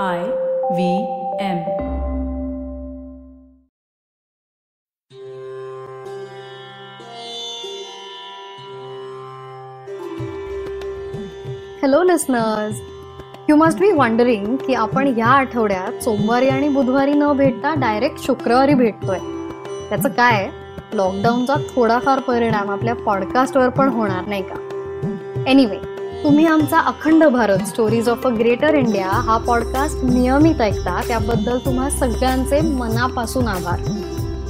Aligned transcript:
I 0.00 0.20
V 0.72 1.02
M. 1.40 1.56
Hello 11.82 12.02
listeners 12.02 12.80
you 13.48 13.56
must 13.56 13.78
be 13.78 13.92
wondering 13.92 14.56
की 14.56 14.74
आपण 14.74 15.14
या 15.18 15.26
आठवड्यात 15.26 16.02
सोमवारी 16.02 16.48
आणि 16.48 16.68
बुधवारी 16.68 17.12
न 17.12 17.32
भेटता 17.32 17.74
डायरेक्ट 17.74 18.18
शुक्रवारी 18.18 18.74
भेटतोय. 18.74 19.18
त्याचं 19.88 20.08
काय? 20.08 20.50
लॉकडाऊनचा 20.92 21.54
थोडाफार 21.74 22.20
परिणाम 22.20 22.70
आपल्या 22.70 22.94
पॉडकास्टवर 22.94 23.68
पण 23.68 23.88
होणार 23.88 24.26
नाही 24.26 24.42
का? 24.42 25.44
एनिवे 25.46 25.91
तुम्ही 26.22 26.46
आमचा 26.46 26.78
Akhand 26.78 27.24
Bharat 27.24 27.58
stories 27.58 28.08
of 28.08 28.26
a 28.26 28.30
greater 28.30 28.74
India 28.74 29.06
हा 29.06 29.38
पॉडकास्ट 29.38 30.04
नियमित 30.04 30.60
ऐकता 30.60 31.00
त्याबद्दल 31.08 31.58
तुम्हा 31.58 31.90
सगळ्यांचे 31.90 32.60
मनापासून 32.60 33.48
आभार. 33.48 33.80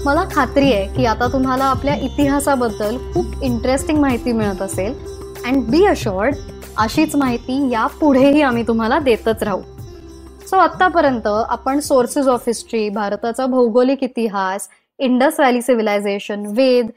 मला 0.05 0.25
खात्री 0.33 0.73
आहे 0.73 0.97
की 0.97 1.07
आता 1.07 1.33
तुम्हाला 1.33 1.65
आपल्या 1.65 1.95
इतिहासाबद्दल 1.95 2.97
खूप 3.15 3.43
इंटरेस्टिंग 3.43 3.99
माहिती 3.99 4.33
मिळत 4.33 4.63
असेल 4.63 4.95
अँड 5.45 5.63
बी 5.63 5.85
अशोर्ड 5.85 6.35
अशीच 6.79 7.17
माहिती 7.17 7.71
या 7.71 7.87
पुढेही 7.87 8.43
आम्ही 8.43 8.67
तुम्हाला 8.69 8.99
देतच 8.99 9.43
राहू. 9.43 9.61
सो 10.51 10.57
आत्तापर्यंत 10.57 11.27
आपण 11.27 11.81
सोर्सेस 11.81 12.27
ऑफ 12.27 12.45
हिस्ट्री 12.47 12.89
भारताचा 12.89 13.47
भौगोलिक 13.47 14.03
इतिहास 14.03 14.69
इंडस 14.99 15.41
व्हॅली 15.41 15.63
सिव्हिलायझेशन 15.63 16.47
वेद 16.47 16.91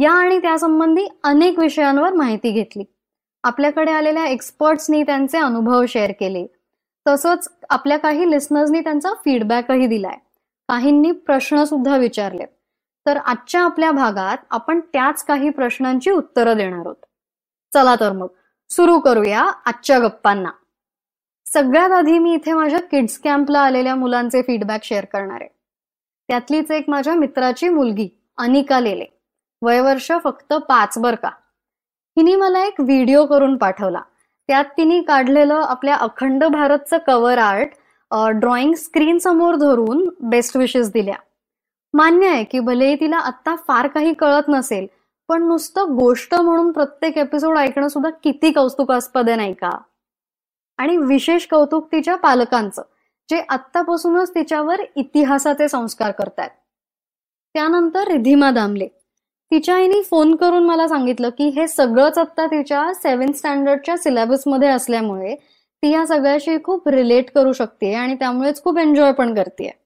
या 0.00 0.12
आणि 0.12 0.38
त्यासंबंधी 0.38 1.06
अनेक 1.24 1.58
विषयांवर 1.58 2.12
माहिती 2.12 2.50
घेतली. 2.50 2.82
आपल्याकडे 3.44 3.92
आलेल्या 3.92 4.26
एक्सपर्ट्सनी 4.26 5.02
त्यांचे 5.02 5.38
अनुभव 5.38 5.84
शेअर 5.88 6.10
केले. 6.20 6.46
तसंच 7.06 7.48
आपल्या 7.70 7.98
काही 7.98 8.30
लिस्नर्सनी 8.30 8.80
त्यांचा 8.80 9.08
फीडबॅकही 9.24 9.86
दिलाय. 9.86 10.16
काहींनी 10.68 11.10
प्रश्न 11.12 11.64
सुद्धा 11.64 11.96
विचारले 11.96 12.44
तर 13.06 13.16
आजच्या 13.16 13.60
आपल्या 13.60 13.90
भागात 13.90 14.36
आपण 14.50 14.80
त्याच 14.80 15.24
काही 15.24 15.50
प्रश्नांची 15.50 16.10
उत्तरं 16.10 16.56
देणार 16.56 16.78
आहोत. 16.78 17.04
चला 17.74 17.94
तर 17.94 18.12
मग 18.12 18.26
सुरू 18.70 18.98
करूया 18.98 19.40
आजच्या 19.40 19.98
गप्पांना. 19.98 20.50
सगळ्यात 21.46 21.90
आधी 21.90 22.18
मी 22.18 22.34
इथे 22.34 22.52
माझ्या 22.52 22.80
किड्स 22.80 23.18
कॅम्पला 23.18 23.60
आलेल्या 23.60 23.94
मुलांचे 23.94 24.42
फीडबॅक 24.42 24.84
शेअर 24.84 25.04
करणार 25.04 25.40
आहे. 25.40 25.48
त्यातलीच 26.28 26.70
एक 26.70 26.84
माझ्या 26.88 27.14
मित्राची 27.14 27.68
मुलगी 27.68 28.08
अनिका 28.38 28.80
लेले. 28.80 29.06
वयवर्ष 29.62 30.12
फक्त 30.24 30.52
पाच 30.52 30.98
बर 30.98 31.14
का. 31.14 31.30
हिने 32.16 32.34
मला 32.36 32.64
एक 32.64 32.80
व्हिडिओ 32.80 33.24
करून 33.26 33.56
पाठवला. 33.56 34.00
त्यात 34.48 34.64
तिने 34.76 35.00
काढलेलं 35.02 35.54
आपल्या 35.54 35.94
अखंड 35.96 36.44
भारतचं 36.44 36.98
कव्हर 37.06 37.38
आर्ट 37.38 37.70
ड्रॉइंग 38.40 38.74
स्क्रीन 38.74 39.18
समोर 39.18 39.54
धरून 39.54 40.08
बेस्ट 40.20 40.56
विशेस 40.56 40.90
दिल्या. 40.92 41.14
मान्य 41.94 42.28
आहे 42.28 42.44
की 42.44 42.60
भलेही 42.60 42.94
तिला 43.00 43.16
आत्ता 43.16 43.54
फार 43.68 43.86
काही 43.86 44.12
कळत 44.14 44.48
नसेल 44.48 44.86
पण 45.28 45.42
नुसतं 45.42 45.96
गोष्ट 45.96 46.34
म्हणून 46.34 46.70
प्रत्येक 46.72 47.18
एपिसोड 47.18 47.58
ऐकणं 47.58 47.88
सुद्धा 47.88 48.10
किती 48.24 48.52
कौतुकास्पद 48.52 49.28
आहे 49.28 49.36
नाही 49.36 49.52
का? 49.52 49.70
आणि 50.78 50.96
विशेष 50.96 51.46
कौतुक 51.46 51.86
तिच्या 51.92 52.16
पालकांचं 52.16 52.82
जे 53.30 53.40
आत्तापासूनच 53.48 54.34
तिच्यावर 54.34 54.80
इतिहासाचे 54.96 55.68
संस्कार 55.68 56.10
करतायत. 56.10 56.50
त्यानंतर 57.54 58.08
रिधिमा 58.08 58.50
दामले. 58.50 58.88
तिच्या 59.52 59.74
आईने 59.74 60.02
फोन 60.02 60.34
करून 60.34 60.62
मला 60.62 60.88
सांगितलं 60.88 61.28
की 61.28 61.48
हे 61.48 61.68
सगळंच 61.68 62.18
आत्ता 62.18 62.46
तिच्या 62.46 62.94
सेव्हन 62.94 63.32
स्टँडर्डच्या 63.32 63.96
सिलेबसमध्ये 63.96 64.68
असल्यामुळे 64.68 65.34
ती 65.82 65.90
या 65.90 66.06
सगळ्याशी 66.06 66.56
खूप 66.64 66.88
रिलेट 66.88 67.30
करू 67.34 67.52
शकते 67.52 67.94
आणि 67.94 68.14
त्यामुळेच 68.14 68.62
खूप 68.62 68.78
एन्जॉय 68.78 69.12
पण 69.12 69.34
करते. 69.34 69.78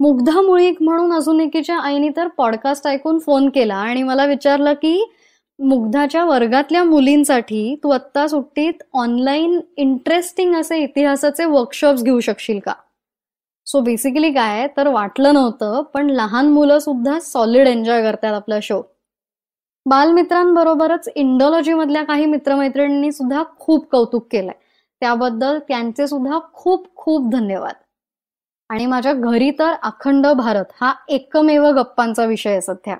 मुग्धा 0.00 0.40
मुळीक 0.40 0.82
म्हणून 0.82 1.12
अजून 1.12 1.40
एकीच्या 1.40 1.78
आईने 1.78 2.08
तर 2.16 2.28
पॉडकास्ट 2.28 2.86
ऐकून 2.86 3.18
फोन 3.18 3.48
केला 3.48 3.74
आणि 3.74 4.02
मला 4.02 4.24
विचारलं 4.24 4.72
की 4.72 5.12
मुग्धाच्या 5.58 6.24
वर्गातल्या 6.24 6.84
मुलींसाठी 6.84 7.80
तू 7.84 7.90
आत्ता 7.90 8.26
सुट्टीत 8.26 8.82
ऑनलाईन 8.92 9.60
इंटरेस्टिंग 9.76 10.54
असे 10.54 10.78
इतिहासाचे 10.78 11.44
वर्कशॉप्स 11.44 12.02
घेऊ 12.02 12.20
शकशील 12.20 12.58
का? 12.58 12.72
सो 13.66 13.80
बेसिकली 13.80 14.32
काय 14.32 14.66
तर 14.76 14.88
वाटलं 14.88 15.34
नव्हतं 15.34 15.82
पण 15.82 16.10
लहान 16.10 16.46
मुलं 16.46 16.78
सुद्धा 16.78 17.18
सॉलिड 17.20 17.66
एन्जॉय 17.66 18.02
करतात 18.02 18.34
आपला 18.34 18.58
शो 18.62 18.82
बालमित्रांबरोबरच 19.86 21.08
इंडोलॉजी 21.14 21.72
मधल्या 21.72 22.04
काही 22.04 22.26
मित्रमैत्रिणींनी 22.26 23.12
सुद्धा 23.12 23.42
खूप 23.58 23.90
कौतुक 23.90 24.26
केलंय. 24.30 24.54
त्याबद्दल 25.00 25.58
त्यांचे 25.58 26.06
सुद्धा 26.06 26.38
खूप 26.52 26.96
खूप 26.96 27.32
धन्यवाद. 27.32 27.74
आणि 28.68 28.86
माझ्या 28.86 29.12
घरी 29.12 29.50
तर 29.50 29.72
अखंड 29.82 30.26
भारत 30.26 30.64
हा 30.80 30.92
एकमेव 31.08 31.66
गप्पांचा 31.66 32.24
विषय 32.24 32.50
आहे 32.50 32.60
सध्या. 32.60 32.96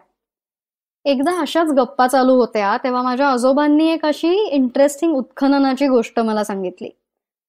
एकदा 1.05 1.41
अशाच 1.41 1.69
गप्पा 1.69 2.07
चालू 2.07 2.35
होत्या 2.35 2.77
तेव्हा 2.85 3.03
माझ्या 3.03 3.29
आजोबांनी 3.29 3.89
एक 3.89 4.05
अशी 4.07 4.35
इंटरेस्टिंग 4.49 5.15
उत्खननाची 5.15 5.89
गोष्ट 5.89 6.21
मला 6.21 6.45
सांगितली. 6.45 6.89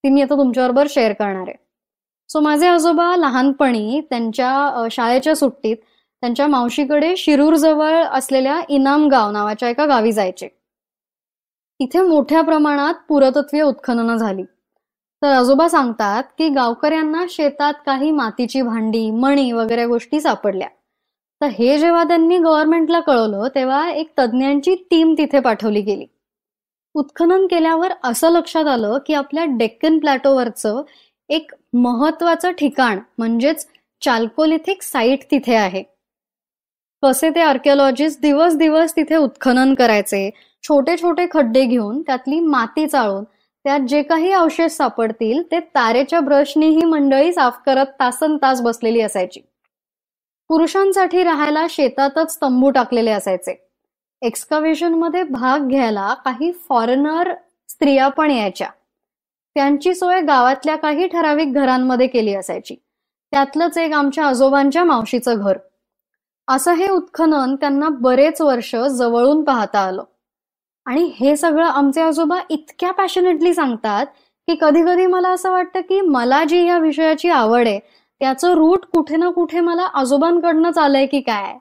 ती 0.03 0.09
मी 0.09 0.21
आता 0.21 0.35
तुमच्याबरोबर 0.35 0.87
शेअर 0.89 1.13
करणार 1.13 1.47
आहे. 1.47 1.62
सो 2.33 2.39
माझे 2.39 2.67
आजोबा 2.67 3.15
लहानपणी 3.15 3.99
त्यांच्या 4.09 4.87
शाळेच्या 4.91 5.35
सुट्टीत 5.35 5.77
त्यांच्या 5.77 6.47
मावशीकडे 6.47 7.15
शिरूर 7.17 7.55
जवळ 7.55 7.93
असलेल्या 7.93 8.59
इनाम 8.69 9.07
गाव 9.07 9.31
नावाच्या 9.31 9.69
एका 9.69 9.85
गावी 9.85 10.11
जायचे. 10.11 10.47
तिथे 11.79 12.01
मोठ्या 12.01 12.41
प्रमाणात 12.41 12.93
पुरातत्वीय 13.09 13.63
उत्खननं 13.63 14.15
झाली. 14.15 14.43
तर 15.21 15.27
आजोबा 15.27 15.67
सांगतात 15.69 16.23
की 16.37 16.49
गावकऱ्यांना 16.49 17.25
शेतात 17.29 17.73
काही 17.85 18.11
मातीची 18.11 18.61
भांडी 18.61 19.09
मणी 19.11 19.51
वगैरे 19.51 19.85
गोष्टी 19.85 20.21
सापडल्या. 20.21 20.67
तर 21.41 21.47
हे 21.59 21.77
जेव्हा 21.79 22.03
त्यांनी 22.03 22.37
गव्हर्नमेंटला 22.37 22.99
कळवलं 22.99 23.47
तेव्हा 23.55 23.89
एक 23.91 24.11
तज्ज्ञांची 24.19 24.75
टीम 24.91 25.13
तिथे 25.17 25.39
पाठवली 25.39 25.81
गेली. 25.81 26.05
उत्खनन 26.95 27.47
केल्यावर 27.47 27.93
असं 28.03 28.31
लक्षात 28.31 28.65
आलं 28.67 28.97
की 29.07 29.13
आपल्या 29.13 29.45
डेक्कन 29.57 29.99
प्लॅटोवरचं 29.99 30.81
एक 31.29 31.51
महत्वाचं 31.73 32.51
ठिकाण 32.51 32.99
म्हणजेच 33.17 33.65
चाल्कोलिथिक 34.01 34.81
साईट 34.81 35.19
तिथे 35.31 35.55
आहे. 35.55 35.83
कसे 37.03 37.29
ते 37.29 37.41
आर्किओलॉजिस्ट 37.41 38.21
दिवस 38.21 38.55
दिवस 38.55 38.95
तिथे 38.95 39.15
उत्खनन 39.15 39.73
करायचे 39.73 40.29
छोटे 40.63 40.95
छोटे 40.97 41.25
खड्डे 41.31 41.65
घेऊन 41.65 42.01
त्यातली 42.01 42.39
माती 42.39 42.87
चाळून 42.87 43.23
त्यात 43.65 43.79
जे 43.79 44.01
काही 44.01 44.31
अवशेष 44.31 44.71
सापडतील 44.71 45.41
ते 45.51 45.59
तारेच्या 45.59 46.19
ब्रशनी 46.19 46.67
ही 46.67 46.85
मंडळी 46.85 47.33
साफ 47.33 47.57
करत 47.65 47.85
तासन 47.99 48.37
तास 48.37 48.61
बसलेली 48.61 49.01
असायची. 49.01 49.39
पुरुषांसाठी 50.49 51.23
राहायला 51.23 51.65
शेतातच 51.69 52.37
तंबू 52.41 52.69
टाकलेले 52.69 53.11
असायचे. 53.11 53.69
एक्सकव्हेशनमध्ये 54.21 55.23
भाग 55.23 55.67
घ्यायला 55.67 56.13
काही 56.13 56.51
फॉरेनर 56.69 57.33
स्त्रिया 57.69 58.07
पण 58.07 58.31
यायच्या. 58.31 58.67
त्यांची 59.55 59.93
सोय 59.93 60.21
गावातल्या 60.21 60.75
काही 60.75 61.07
ठराविक 61.07 61.53
घरांमध्ये 61.53 62.07
केली 62.07 62.33
असायची. 62.35 62.75
त्यातलंच 63.31 63.77
एक 63.77 63.93
आमच्या 63.93 64.25
आजोबांच्या 64.25 64.83
मावशीचं 64.83 65.39
घर. 65.39 65.57
असं 66.47 66.73
हे 66.73 66.89
उत्खनन 66.89 67.55
त्यांना 67.55 67.89
बरेच 67.89 68.41
वर्ष 68.41 68.75
जवळून 68.75 69.43
पाहता 69.43 69.79
आलं. 69.79 70.03
आणि 70.85 71.11
हे 71.19 71.35
सगळं 71.35 71.65
आमचे 71.65 72.01
आजोबा 72.01 72.39
इतक्या 72.49 72.91
पॅशनेटली 72.91 73.53
सांगतात 73.53 74.05
की 74.47 74.55
कधी 74.61 74.81
कधी 74.81 75.05
मला 75.05 75.29
असं 75.29 75.51
वाटतं 75.51 75.81
की 75.81 76.01
मला 76.01 76.43
जी 76.43 76.65
या 76.67 76.77
विषयाची 76.77 77.29
आवड 77.29 77.67
आहे 77.67 77.79
त्याचं 78.19 78.53
रूट 78.53 78.85
कुठे 78.85 79.15
ना 79.15 79.29
कुठे 79.29 79.59
मला 79.59 79.83
आजोबांकडनंच 79.83 80.77
आलंय 80.77 81.05
की 81.05 81.19
काय? 81.21 81.57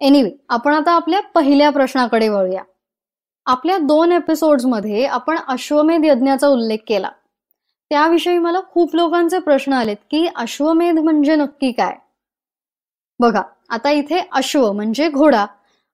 एनिवे 0.00 0.30
आपण 0.48 0.72
आता 0.74 0.92
आपल्या 0.92 1.20
पहिल्या 1.20 1.70
प्रश्नाकडे 1.70 2.28
वळूया. 2.28 2.62
आपल्या 3.46 3.78
दोन 3.78 4.12
मध्ये 4.64 5.04
आपण 5.06 5.38
अश्वमेध 5.48 6.04
यज्ञाचा 6.04 6.48
उल्लेख 6.48 6.78
केला. 6.86 7.10
त्याविषयी 7.90 8.38
मला 8.38 8.60
खूप 8.70 8.94
लोकांचे 8.96 9.38
प्रश्न 9.38 9.72
आलेत 9.72 9.96
की 10.10 10.26
अश्वमेध 10.36 10.98
म्हणजे 10.98 11.36
नक्की 11.36 11.72
काय? 11.72 11.96
बघा 13.20 13.42
आता 13.68 13.90
इथे 13.90 14.20
अश्व 14.32 14.72
म्हणजे 14.72 15.08
घोडा 15.08 15.46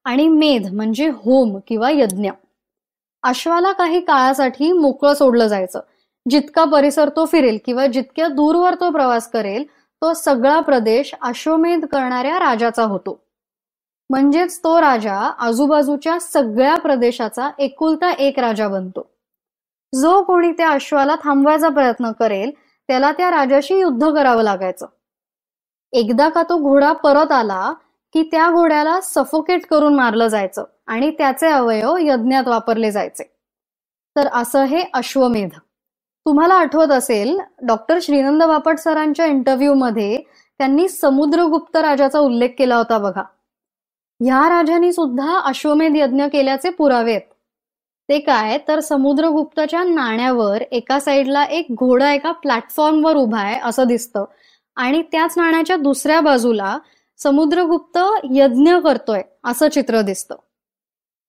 आणि 0.05 0.27
मेध 0.27 0.73
म्हणजे 0.73 1.09
होम 1.09 1.57
किंवा 1.67 1.89
यज्ञ. 1.91 2.29
अश्वाला 3.23 3.71
काही 3.71 3.99
काळासाठी 4.01 4.71
मोकळं 4.71 5.13
सोडलं 5.13 5.47
जायचं. 5.47 5.79
जितका 6.29 6.63
परिसर 6.63 7.09
तो 7.09 7.25
फिरेल 7.25 7.57
किंवा 7.65 7.87
जितक्या 7.87 8.27
दूरवर 8.27 8.75
तो 8.75 8.89
प्रवास 8.91 9.29
करेल 9.31 9.63
तो 10.01 10.13
सगळा 10.13 10.59
प्रदेश 10.59 11.13
अश्वमेध 11.21 11.85
करणाऱ्या 11.85 12.39
राजाचा 12.39 12.83
होतो. 12.83 13.19
म्हणजेच 14.11 14.59
तो 14.59 14.81
राजा 14.81 15.15
आजूबाजूच्या 15.39 16.19
सगळ्या 16.19 16.75
प्रदेशाचा 16.75 17.49
एकुलता 17.59 18.11
एक 18.11 18.39
राजा 18.39 18.67
बनतो. 18.67 19.09
जो 19.95 20.23
कोणी 20.23 20.51
त्या 20.51 20.69
अश्वाला 20.69 21.15
थांबवायचा 21.23 21.69
प्रयत्न 21.69 22.11
करेल 22.11 22.51
त्याला 22.87 23.11
त्या 23.11 23.31
राजाशी 23.31 23.79
युद्ध 23.79 24.09
करावं 24.09 24.43
लागायचं. 24.43 24.85
एकदा 25.93 26.29
का 26.29 26.43
तो 26.43 26.57
घोडा 26.57 26.91
परत 26.93 27.31
आला 27.31 27.73
की 28.13 28.23
त्या 28.23 28.49
घोड्याला 28.51 28.99
सफोकेट 29.01 29.65
करून 29.65 29.95
मारलं 29.95 30.27
जायचं 30.27 30.63
आणि 30.87 31.11
त्याचे 31.11 31.47
अवयव 31.47 31.97
यज्ञात 31.97 32.47
वापरले 32.47 32.91
जायचे. 32.91 33.23
तर 34.15 34.27
असं 34.33 34.63
हे 34.63 34.83
अश्वमेध. 34.93 35.49
तुम्हाला 36.25 36.53
आठवत 36.53 36.91
असेल 36.91 37.39
डॉक्टर 37.63 37.99
श्रीनंद 38.01 38.43
बापट 38.43 38.77
सरांच्या 38.77 39.25
इंटरव्ह्यू 39.25 39.73
मध्ये 39.73 40.17
त्यांनी 40.57 40.89
समुद्रगुप्त 40.89 41.77
राजाचा 41.77 42.19
उल्लेख 42.19 42.49
केला 42.57 42.75
होता 42.75 42.97
बघा. 42.97 43.23
ह्या 44.21 44.47
राजांनी 44.49 44.91
सुद्धा 44.93 45.39
अश्वमेध 45.39 45.93
यज्ञ 45.95 46.25
केल्याचे 46.31 46.69
पुरावे 46.69 47.11
आहेत. 47.11 47.21
ते 48.09 48.19
काय? 48.19 48.57
तर 48.67 48.79
समुद्रगुप्तच्या 48.79 49.83
नाण्यावर 49.83 50.61
एका 50.71 50.99
साईडला 50.99 51.43
एक 51.43 51.67
घोडा 51.71 52.11
एका 52.13 52.31
प्लॅटफॉर्मवर 52.31 53.15
उभा 53.15 53.39
आहे 53.39 53.59
असं 53.63 53.87
दिसतं. 53.87 54.25
आणि 54.75 55.01
त्याच 55.01 55.33
नाण्याच्या 55.37 55.75
दुसऱ्या 55.77 56.19
बाजूला 56.21 56.77
समुद्रगुप्त 57.19 57.97
यज्ञ 58.31 58.75
करतोय 58.83 59.21
असं 59.43 59.69
चित्र 59.69 60.01
दिसतं. 60.01 60.35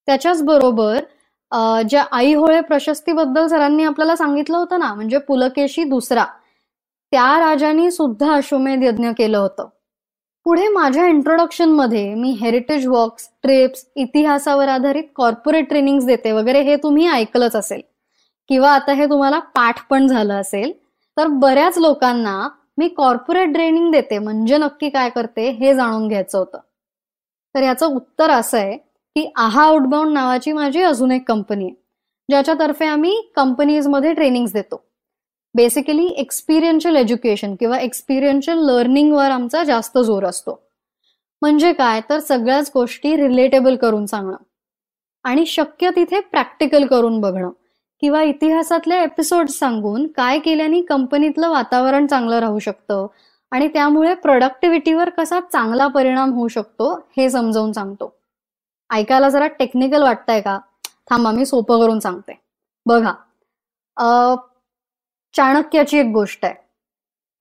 त्याच्याच 0.08 0.42
बरोबर 0.42 1.04
ज्या 1.88 2.04
आई 2.12 2.34
होळे 2.34 2.60
प्रशस्तीबद्दल 2.60 3.46
सरांनी 3.46 3.84
आपल्याला 3.84 4.16
सांगितलं 4.16 4.56
होतं 4.56 4.78
ना 4.78 4.92
म्हणजे 4.94 5.18
पुलकेशी 5.18 5.84
दुसरा 5.84 6.24
त्या 7.12 7.38
राजांनी 7.40 7.90
सुद्धा 7.90 8.32
अश्वमेध 8.34 8.82
यज्ञ 8.82 9.08
केलं 9.18 9.38
होतं. 9.38 9.68
पुढे 10.44 10.68
माझ्या 10.68 11.06
इंट्रोडक्शनमध्ये 11.06 12.14
मी 12.14 12.30
हेरिटेज 12.30 12.86
वॉक्स 12.86 13.28
ट्रिप्स 13.42 13.86
इतिहासावर 13.96 14.68
आधारित 14.68 15.04
कॉर्पोरेट 15.14 15.68
ट्रेनिंग 15.68 16.00
देते 16.06 16.32
वगैरे 16.32 16.60
हे 16.60 16.76
तुम्ही 16.76 17.08
ऐकलंच 17.08 17.56
असेल. 17.56 17.80
किंवा 18.48 18.70
आता 18.70 18.92
हे 18.92 19.06
तुम्हाला 19.06 19.38
पाठ 19.38 19.86
पण 19.90 20.06
झालं 20.06 20.34
असेल. 20.34 20.72
तर 21.16 21.26
बऱ्याच 21.26 21.78
लोकांना 21.78 22.48
मी 22.78 22.88
कॉर्पोरेट 22.88 23.52
ट्रेनिंग 23.52 23.92
देते 23.92 24.18
म्हणजे 24.18 24.58
नक्की 24.58 24.88
काय 24.90 25.10
करते 25.10 25.50
हे 25.50 25.74
जाणून 25.74 26.08
घ्यायचं 26.08 26.38
होतं. 26.38 26.58
तर 27.54 27.62
याचं 27.62 27.86
उत्तर 27.86 28.30
असं 28.30 28.58
आहे 28.58 28.76
की 29.16 29.32
आहा 29.36 29.64
आउटबाउंड 29.64 30.12
नावाची 30.12 30.52
माझी 30.52 30.82
अजून 30.82 31.10
एक 31.10 31.28
कंपनी 31.28 31.64
आहे. 31.64 31.74
ज्याच्यातर्फे 32.28 32.86
आम्ही 32.86 33.32
कंपनीजमध्ये 33.36 34.14
ट्रेनिंग 34.14 34.46
देतो. 34.54 34.84
बेसिकली 35.54 36.06
एक्सपिरियन्शियल 36.06 36.96
एज्युकेशन 36.96 37.54
किंवा 37.54 37.78
एक्सपिरियन्शियल 37.78 38.58
लर्निंगवर 38.58 39.30
आमचा 39.30 39.64
जास्त 39.64 39.98
जोर 39.98 40.24
असतो. 40.24 40.62
म्हणजे 41.42 41.72
काय? 41.72 42.00
तर 42.10 42.18
सगळ्याच 42.18 42.70
गोष्टी 42.74 43.16
रिलेटेबल 43.16 43.76
करून 43.76 44.06
सांगणं. 44.06 44.36
आणि 45.24 45.46
शक्य 45.46 45.90
तिथे 45.96 46.20
प्रॅक्टिकल 46.20 46.86
करून 46.86 47.20
बघणं. 47.20 47.50
किंवा 48.00 48.22
इतिहासातले 48.22 49.02
एपिसोड 49.02 49.48
सांगून 49.48 50.06
काय 50.06 50.38
केल्याने 50.38 50.82
कंपनीतलं 50.82 51.50
वातावरण 51.50 52.06
चांगलं 52.06 52.38
राहू 52.38 52.58
शकतं 52.58 53.06
आणि 53.50 53.68
त्यामुळे 53.68 54.14
प्रोडक्टिव्हिटीवर 54.14 55.10
कसा 55.10 55.40
चांगला 55.40 55.86
परिणाम 55.86 56.32
होऊ 56.32 56.48
शकतो 56.48 57.08
हे 57.16 57.30
समजावून 57.30 57.72
सांगतो. 57.72 58.16
ऐकायला 58.90 59.28
जरा 59.28 59.46
टेक्निकल 59.46 60.02
वाटतंय 60.02 60.40
का? 60.40 60.58
थांबा 61.10 61.30
मी 61.30 61.46
सोपं 61.46 61.80
करून 61.80 61.98
सांगते. 62.00 62.40
बघा 62.86 63.12
चाणक्याची 65.34 65.98
एक 65.98 66.06
गोष्ट 66.12 66.44
आहे. 66.44 66.54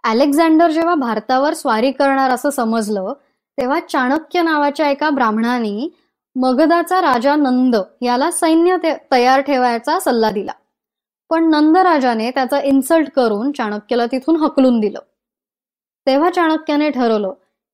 अलेक्झांडर 0.03 0.71
जेव्हा 0.71 0.95
भारतावर 0.95 1.53
स्वारी 1.53 1.91
करणार 1.91 2.31
असं 2.31 2.49
समजलं 2.49 3.13
तेव्हा 3.57 3.79
चाणक्य 3.89 4.41
नावाच्या 4.41 4.89
एका 4.89 5.09
ब्राह्मणाने 5.09 5.89
मगधाचा 6.35 7.01
राजा 7.01 7.35
नंद 7.35 7.75
याला 8.01 8.29
सैन्य 8.31 8.77
तयार 9.11 9.41
ठेवायचा 9.41 9.99
सल्ला 9.99 10.29
दिला. 10.31 10.51
पण 11.29 11.49
नंद 11.49 11.77
राजाने 11.77 12.29
त्याचा 12.31 12.59
इन्सल्ट 12.61 13.09
करून 13.15 13.51
चाणक्यला 13.51 14.05
तिथून 14.05 14.35
हकलून 14.35 14.79
दिलं. 14.79 14.99
तेव्हा 16.07 16.29
चाणक्याने 16.29 16.89
ठरवलं 16.89 17.33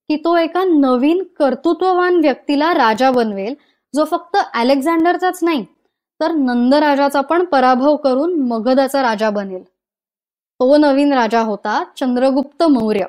की 0.10 0.16
तो 0.16 0.36
एका 0.38 0.64
नवीन 0.64 1.24
कर्तृत्ववान 1.40 2.20
व्यक्तीला 2.22 2.74
राजा 2.74 3.12
बनवेल 3.12 3.54
जो 3.94 4.06
फक्त 4.06 4.38
अलेक्झांडरचाच 4.54 5.40
नाही 5.44 5.64
तर 6.20 6.32
नंदराजाचा 6.32 7.22
पण 7.22 7.44
पराभव 7.46 7.96
करून 7.96 8.34
मगधाचा 8.48 9.02
राजा 9.02 9.30
बनेल. 9.30 9.64
तो 10.60 10.78
नवीन 10.78 11.14
राजा 11.14 11.42
होता 11.42 11.84
चंद्रगुप्त 11.98 12.64
मौर्य. 12.64 13.06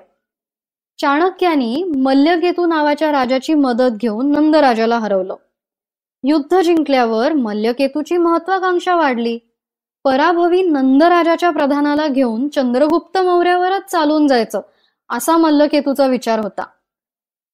चाणक्यानी 0.98 1.82
मल्लकेतू 1.96 2.66
नावाच्या 2.66 3.10
राजाची 3.12 3.54
मदत 3.54 3.96
घेऊन 4.00 4.30
नंदराजाला 4.32 4.98
हरवलं. 4.98 5.34
युद्ध 6.24 6.60
जिंकल्यावर 6.60 7.32
मल्लकेतूची 7.32 8.16
महत्वाकांक्षा 8.16 8.96
वाढली. 8.96 9.38
पराभवी 10.04 10.62
नंदराजाच्या 10.62 11.50
प्रधानाला 11.50 12.06
घेऊन 12.06 12.48
चंद्रगुप्त 12.48 13.18
मौर्यावरच 13.18 13.90
चालून 13.90 14.26
जायचं 14.26 14.60
असा 15.10 15.36
मल्लकेतूचा 15.36 16.06
विचार 16.06 16.38
होता. 16.38 16.64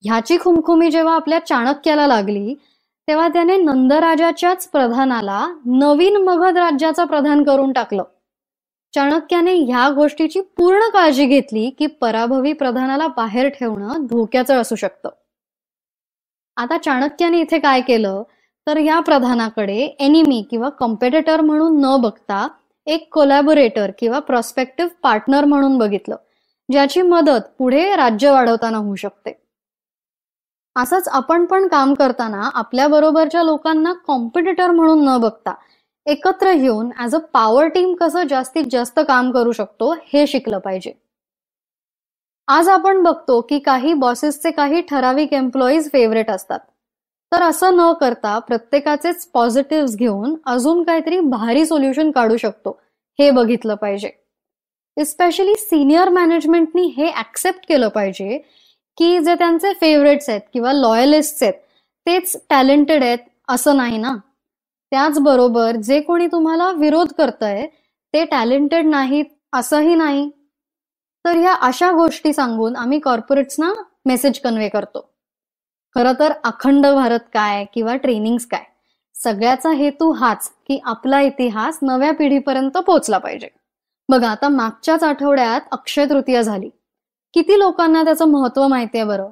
ह्याची 0.05 0.39
खुमखुमी 0.41 0.91
जेव्हा 0.91 1.15
आपल्या 1.15 1.39
चाणक्याला 1.47 2.07
लागली 2.07 2.55
तेव्हा 3.09 3.29
त्याने 3.29 3.57
नंदराजाच्याच 3.57 4.69
प्रधानाला 4.69 5.47
नवीन 5.67 6.17
मगध 6.17 6.59
राज्याचा 6.59 7.05
प्रधान 7.05 7.43
करून 7.45 7.73
टाकलं. 7.73 8.03
चाणक्याने 8.95 9.55
ह्या 9.55 9.89
गोष्टीची 9.91 10.41
पूर्ण 10.41 10.89
काळजी 10.89 11.27
घेतली 11.27 11.71
की 11.71 11.87
पराभवी 11.87 12.53
प्रधानाला 12.53 13.07
बाहेर 13.07 13.49
ठेवणं 13.49 14.07
धोक्याचं 14.07 14.61
असू 14.61 14.75
शकतं. 14.75 15.09
आता 16.57 16.79
चाणक्याने 16.79 17.41
इथे 17.41 17.59
काय 17.59 17.81
केलं? 17.81 18.23
तर 18.67 18.77
या 18.77 19.01
प्रधानाकडे 19.01 19.77
एनिमी 20.01 20.43
किंवा 20.51 20.69
कॉम्पिटेटर 20.69 21.41
म्हणून 21.41 21.81
न 21.81 21.97
बघता 21.97 22.49
एक 22.87 23.09
कोलॅबोरेटर 23.15 23.91
किंवा 23.99 24.19
प्रॉस्पेक्टिव्ह 24.19 24.91
पार्टनर 25.03 25.45
म्हणून 25.45 25.79
बघितलं 25.79 26.17
ज्याची 26.73 27.03
मदत 27.03 27.49
पुढे 27.59 27.97
राज्य 27.97 28.31
वाढवताना 28.31 28.79
होऊ 28.79 28.95
शकते. 28.95 29.33
असंच 30.77 31.09
आपण 31.09 31.45
पण 31.45 31.67
काम 31.69 31.95
करताना 31.95 32.51
आपल्या 32.55 32.89
बरोबरच्या 32.89 33.43
लोकांना 33.43 33.93
कॉम्पिटिटर 33.93 34.71
म्हणून 34.71 35.05
न 35.05 35.19
बघता 35.19 35.55
एकत्र 36.07 36.51
येऊन 36.53 36.91
ऍज 37.01 37.15
अ 37.15 37.19
पॉवर 37.33 37.69
टीम 37.69 37.95
कसं 37.95 38.27
जास्तीत 38.27 38.65
जास्त 38.71 39.01
काम 39.09 39.31
करू 39.33 39.53
शकतो 39.53 39.93
हे 40.13 40.27
शिकलं 40.27 40.59
पाहिजे. 40.59 40.93
आज 42.49 42.69
आपण 42.69 43.03
बघतो 43.03 43.41
की 43.41 43.59
काही 43.59 43.93
बॉसेसचे 43.95 44.51
काही 44.51 44.81
ठराविक 44.81 45.33
एम्प्लॉईज 45.33 45.89
फेवरेट 45.93 46.31
असतात. 46.31 46.59
तर 47.33 47.43
असं 47.43 47.77
न 47.77 47.93
करता 47.93 48.39
प्रत्येकाचेच 48.39 49.27
पॉझिटिव्ह 49.27 49.95
घेऊन 49.97 50.35
अजून 50.47 50.83
काहीतरी 50.83 51.21
भारी 51.21 51.65
सोल्युशन 51.67 52.11
काढू 52.11 52.37
शकतो 52.37 52.79
हे 53.19 53.31
बघितलं 53.31 53.75
पाहिजे. 53.75 54.11
इस्पेशली 54.97 55.55
सिनियर 55.55 56.09
मॅनेजमेंटनी 56.09 56.87
हे 56.97 57.11
ऍक्सेप्ट 57.19 57.67
केलं 57.69 57.89
पाहिजे 57.89 58.39
की 58.99 59.19
जे 59.19 59.35
त्यांचे 59.35 59.73
फेवरेट्स 59.73 60.29
आहेत 60.29 60.41
किंवा 60.53 60.73
लॉयलिस्ट 60.73 61.43
आहेत 61.43 61.55
तेच 62.07 62.37
टॅलेंटेड 62.51 63.03
आहेत 63.03 63.19
असं 63.49 63.77
नाही 63.77 63.99
ना? 63.99 64.15
त्याचबरोबर 64.91 65.77
जे 65.77 66.01
कोणी 66.01 66.27
तुम्हाला 66.27 66.71
विरोध 66.73 67.13
करतंय 67.19 67.67
ते 68.13 68.25
टॅलेंटेड 68.25 68.87
नाहीत 68.87 69.25
असंही 69.53 69.95
नाही. 69.95 70.31
तर 71.25 71.37
ह्या 71.37 71.53
अशा 71.53 71.93
गोष्टी 71.93 72.33
सांगून 72.33 72.77
आम्ही 72.77 72.99
कॉर्पोरेट्सना 72.99 73.73
मेसेज 74.07 74.41
कन्वे 74.41 74.69
करतो. 74.69 75.11
खरं 75.95 76.13
तर 76.19 76.33
अखंड 76.45 76.87
भारत 76.87 77.21
काय 77.35 77.65
किंवा 77.75 77.97
ट्रेनिंग 77.97 78.37
काय? 78.51 78.65
सगळ्याचा 79.15 79.71
हेतू 79.71 80.13
हाच 80.13 80.51
की 80.69 80.81
आपला 80.85 81.21
इतिहास 81.21 81.79
नव्या 81.83 82.13
पिढीपर्यंत 82.13 82.71
पोहोचला 82.71 83.19
पाहिजे. 83.19 83.49
बघा 84.09 84.29
आता 84.29 84.49
मागच्याच 84.49 85.03
आठवड्यात 85.03 85.61
अक्षय 85.73 86.07
तृतीया 86.11 86.43
झाली. 86.43 86.69
किती 87.35 87.59
लोकांना 87.59 88.05
त्याचं 88.05 88.25
महत्त्व 88.25 88.69
माहिती 88.69 88.99
आहे 88.99 89.07
बरं? 89.07 89.29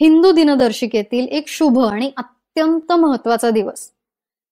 हिंदू 0.00 0.32
दिनदर्शिकेतील 0.32 1.26
एक 1.28 1.48
शुभ 1.48 1.78
आणि 1.78 2.12
अत्यंत 2.16 2.92
महत्त्वाचा 2.92 3.50
दिवस. 3.50 3.90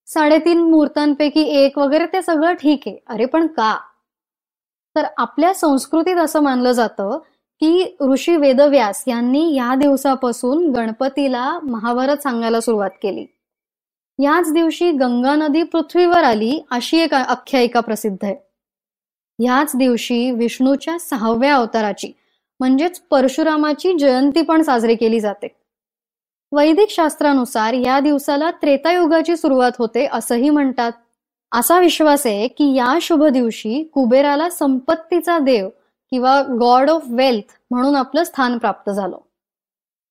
साडेतीन 0.09 0.59
मुहूर्तांपैकी 0.59 1.41
एक 1.41 1.79
वगैरे 1.79 2.07
ते 2.07 2.23
सगळं 2.23 2.53
ठीक 2.53 2.81
आहे. 2.87 2.97
अरे 3.07 3.25
पण 3.25 3.47
का? 3.47 3.79
तर 4.97 5.07
आपल्या 5.19 5.55
संस्कृतीत 5.55 6.17
असं 6.17 6.41
मानलं 6.41 6.73
जातं 6.73 7.19
की 7.61 7.97
ऋषी 8.01 8.37
वेदव्यास 8.37 9.05
यांनी 9.07 9.55
या 9.55 9.75
दिवसापासून 9.75 10.73
गणपतीला 10.73 11.59
महाभारत 11.63 12.17
सांगायला 12.17 12.61
सुरुवात 12.61 12.91
केली. 13.03 13.27
याच 14.23 14.53
दिवशी 14.53 14.91
गंगा 14.93 15.35
नदी 15.35 15.63
पृथ्वीवर 15.63 16.25
आली 16.25 16.61
अशी 16.71 16.99
एक 16.99 17.15
आख्यायिका 17.15 17.81
प्रसिद्ध 17.81 18.25
आहे. 18.25 18.37
याच 19.45 19.77
दिवशी 19.77 20.31
विष्णूच्या 20.31 20.99
सहाव्या 20.99 21.55
अवताराची 21.55 22.13
म्हणजेच 22.61 23.01
परशुरामाची 23.01 23.99
जयंती 23.99 24.43
पण 24.43 24.63
साजरी 24.63 24.95
केली 24.95 25.21
जाते. 25.21 25.58
वैदिक 26.53 26.91
शास्त्रानुसार 26.91 27.73
या 27.73 28.01
दिवसाला 28.01 28.51
त्रेतायुगाची 28.51 29.37
सुरुवात 29.37 29.73
होते 29.79 30.09
असंही 30.13 30.51
म्हणतात. 30.51 30.93
असा 31.53 31.79
विश्वास 31.79 32.27
आहे 32.27 32.49
की 32.49 32.75
या 32.75 32.99
शुभ 33.03 33.25
दिवशी 33.25 33.83
कुबेराला 33.95 34.51
संपत्तीचा 34.51 35.39
देव 35.39 35.69
किंवा 36.11 36.43
गॉड 36.43 36.91
ऑफ 36.91 37.05
वेल्थ 37.09 37.53
म्हणून 37.71 37.97
आपलं 37.97 38.25
स्थान 38.25 38.59
प्राप्त 38.59 38.91
झालं. 38.91 39.19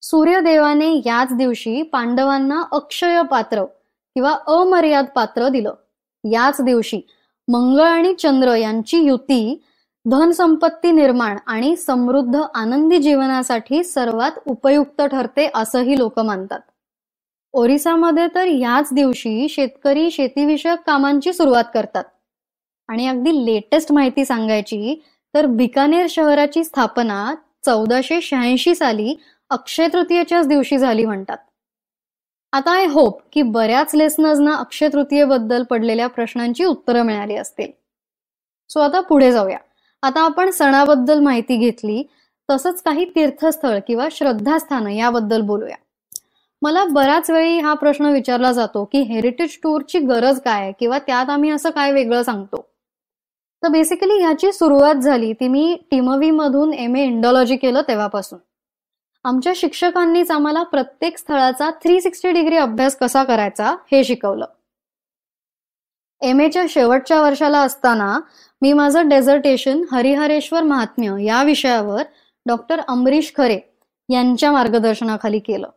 सूर्यदेवाने 0.01 0.95
याच 0.95 1.33
दिवशी 1.33 1.81
पांडवांना 1.81 2.61
अक्षय 2.71 3.21
पात्र 3.31 3.63
किंवा 4.13 4.37
अमर्याद 4.47 5.05
पात्र 5.15 5.47
दिलं. 5.47 5.73
याच 6.23 6.61
दिवशी 6.61 7.01
मंगळ 7.47 7.83
आणि 7.83 8.13
चंद्र 8.13 8.55
यांची 8.55 8.97
युती 8.97 9.63
धनसंपत्ती 10.11 10.91
निर्माण 10.91 11.37
आणि 11.45 11.75
समृद्ध 11.75 12.41
आनंदी 12.53 12.97
जीवनासाठी 12.97 13.83
सर्वात 13.83 14.31
उपयुक्त 14.47 15.01
ठरते 15.01 15.49
असंही 15.55 15.97
लोक 15.97 16.19
मानतात. 16.19 16.59
ओरिसामध्ये 17.53 18.27
तर 18.35 18.45
याच 18.45 18.89
दिवशी 18.91 19.49
शेतकरी 19.49 20.11
शेतीविषयक 20.11 20.79
कामांची 20.85 21.33
सुरुवात 21.33 21.63
करतात. 21.73 22.03
आणि 22.87 23.07
अगदी 23.07 23.45
लेटेस्ट 23.45 23.91
माहिती 23.91 24.25
सांगायची 24.25 25.03
तर 25.33 25.45
बिकानेर 25.45 26.05
शहराची 26.09 26.63
स्थापना 26.63 27.35
चौदाशे 27.65 28.21
शहाऐंशी 28.21 28.75
साली 28.75 29.15
अक्षय 29.49 29.87
तृतीयेच्याच 29.93 30.47
दिवशी 30.47 30.77
झाली 30.77 31.05
म्हणतात. 31.05 31.37
आता 32.51 32.71
आय 32.71 32.85
होप 32.85 33.21
की 33.31 33.41
बऱ्याच 33.41 33.95
लेसनर्सना 33.95 34.55
अक्षय 34.55 34.89
तृतीयेबद्दल 34.93 35.63
पडलेल्या 35.63 36.07
प्रश्नांची 36.07 36.63
उत्तरं 36.63 37.01
मिळाली 37.01 37.35
असतील. 37.35 37.71
सो 38.69 38.79
आता 38.79 38.99
पुढे 38.99 39.31
जाऊया. 39.31 39.57
आता 40.03 40.21
आपण 40.21 40.49
सणाबद्दल 40.49 41.19
माहिती 41.19 41.57
घेतली. 41.57 42.03
तसंच 42.49 42.81
काही 42.81 43.05
तीर्थस्थळ 43.05 43.79
किंवा 43.87 44.07
श्रद्धास्थानं 44.11 44.89
याबद्दल 44.89 45.41
बोलूया. 45.41 45.75
मला 46.61 46.85
बऱ्याच 46.85 47.29
वेळी 47.29 47.59
हा 47.59 47.73
प्रश्न 47.73 48.05
विचारला 48.05 48.51
जातो 48.51 48.83
की 48.85 49.01
हेरिटेज 49.01 49.57
टूरची 49.63 49.99
गरज 49.99 50.39
काय 50.41 50.71
किंवा 50.79 50.99
त्यात 50.99 51.29
आम्ही 51.29 51.49
असं 51.49 51.69
काय 51.69 51.91
वेगळं 51.91 52.23
सांगतो? 52.23 52.65
तर 53.63 53.67
बेसिकली 53.67 54.19
ह्याची 54.19 54.51
सुरुवात 54.51 54.95
झाली 54.95 55.33
ती 55.33 55.47
मी 55.47 55.77
टिमवी 55.91 56.31
मधून 56.31 56.73
एम 56.73 56.95
ए 56.95 57.03
इंडॉलॉजी 57.03 57.55
केलं 57.55 57.81
तेव्हापासून. 57.87 58.39
आमच्या 59.23 59.53
शिक्षकांनीच 59.55 60.31
आम्हाला 60.31 60.63
प्रत्येक 60.63 61.17
स्थळाचा 61.17 61.69
थ्री 61.69 62.01
सिक्स्टी 62.01 62.31
डिग्री 62.31 62.57
अभ्यास 62.57 62.97
कसा 62.97 63.23
करायचा 63.23 63.75
हे 63.91 64.03
शिकवलं. 64.03 64.45
एम 66.21 66.41
एच्या 66.41 66.63
शेवटच्या 66.69 67.21
वर्षाला 67.21 67.59
असताना 67.59 68.19
मी 68.61 68.71
माझं 68.73 69.09
डेझर्टेशन 69.09 69.83
हरिहरेश्वर 69.91 70.63
महात्म्य 70.63 71.23
या 71.23 71.41
विषयावर 71.43 72.03
डॉक्टर 72.45 72.79
अमरीश 72.87 73.33
खरे 73.37 73.59
यांच्या 74.09 74.51
मार्गदर्शनाखाली 74.51 75.39
केलं. 75.39 75.69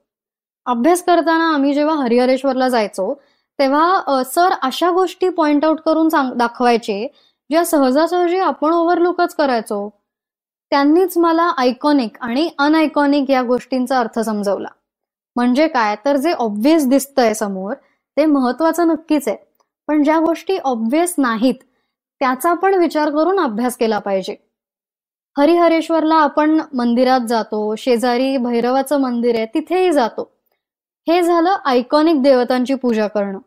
अभ्यास 0.67 1.03
करताना 1.05 1.53
आम्ही 1.55 1.75
जेव्हा 1.75 1.95
हरिहरेश्वरला 1.97 2.69
जायचो 2.69 3.15
तेव्हा 3.59 4.23
सर 4.25 4.53
अशा 4.63 4.91
गोष्टी 4.91 5.29
पॉइंट 5.29 5.65
आउट 5.65 5.81
करून 5.81 6.09
दाखवायचे 6.37 7.07
ज्या 7.51 7.65
सहजासहजी 7.65 8.39
आपण 8.39 8.73
ओव्हरलुकच 8.73 9.35
करायचो. 9.35 9.89
त्यांनीच 10.71 11.17
मला 11.19 11.43
आयकॉनिक 11.59 12.17
आणि 12.21 12.49
अनआयकॉनिक 12.59 13.31
या 13.31 13.43
गोष्टींचा 13.43 13.99
अर्थ 14.01 14.19
समजवला. 14.19 14.69
म्हणजे 15.37 15.67
काय? 15.69 15.97
तर 16.05 16.17
जे 16.17 16.33
ऑब्व्हियस 16.33 16.87
दिसतंय 16.89 17.35
समोर 17.35 17.75
ते 18.17 18.27
महत्वाचं 18.27 18.89
नक्कीच 18.89 19.29
आहे. 19.29 19.37
पण 19.89 20.03
ज्या 20.03 20.19
गोष्टी 20.19 20.57
ऑब्व्हियस 20.59 21.15
नाहीत 21.19 21.55
त्याचा 22.21 22.55
पण 22.55 22.75
विचार 22.75 23.11
करून 23.11 23.41
अभ्यास 23.41 23.77
केला 23.77 23.99
पाहिजे. 23.99 24.37
हरिहरेश्वरला 25.39 26.15
आपण 26.15 26.61
मंदिरात 26.75 27.21
जातो 27.21 27.75
शेजारी 27.79 28.37
भैरवाचं 28.37 29.01
मंदिर 29.01 29.35
आहे 29.35 29.47
तिथेही 29.47 29.93
जातो. 29.93 30.33
हे 31.09 31.23
झालं 31.23 31.57
आयकॉनिक 31.65 32.23
देवतांची 32.23 32.75
पूजा 32.75 33.07
करणं. 33.07 33.39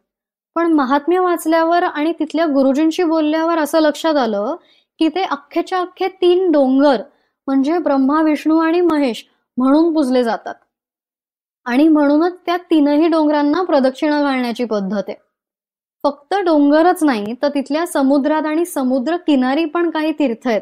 पण 0.55 0.73
महात्म्य 0.73 1.19
वाचल्यावर 1.19 1.83
आणि 1.83 2.13
तिथल्या 2.19 2.45
गुरुजींशी 2.45 3.03
बोलल्यावर 3.03 3.57
असं 3.57 3.79
लक्षात 3.79 4.15
आलं 4.15 4.55
की 4.99 5.09
ते 5.09 5.23
अख्खेच्या 5.23 5.79
अख्खे 5.79 6.07
तीन 6.07 6.51
डोंगर 6.51 7.01
म्हणजे 7.47 7.77
ब्रह्मा 7.77 8.21
विष्णू 8.21 8.57
आणि 8.57 8.81
महेश 8.81 9.25
म्हणून 9.57 9.93
पुजले 9.93 10.23
जातात. 10.23 10.55
आणि 11.65 11.87
म्हणूनच 11.87 12.33
त्या 12.45 12.57
तीनही 12.57 13.07
डोंगरांना 13.07 13.63
प्रदक्षिणा 13.63 14.21
घालण्याची 14.21 14.65
पद्धत 14.65 15.03
आहे. 15.07 15.22
फक्त 16.03 16.33
डोंगरच 16.45 17.03
नाही 17.03 17.33
तर 17.41 17.49
तिथल्या 17.49 17.85
समुद्रात 17.87 18.45
आणि 18.45 18.65
समुद्र 18.65 19.15
किनारी 19.27 19.65
पण 19.65 19.89
काही 19.89 20.11
तीर्थ 20.11 20.47
आहेत. 20.47 20.61